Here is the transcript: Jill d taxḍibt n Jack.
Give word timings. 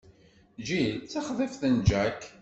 Jill 0.67 0.91
d 0.99 1.07
taxḍibt 1.11 1.61
n 1.73 1.75
Jack. 1.89 2.19